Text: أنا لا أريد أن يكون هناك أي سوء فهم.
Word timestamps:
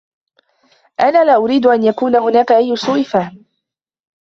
أنا 0.99 1.23
لا 1.25 1.35
أريد 1.35 1.65
أن 1.65 1.83
يكون 1.83 2.15
هناك 2.15 2.51
أي 2.51 2.75
سوء 2.75 3.03
فهم. 3.03 3.45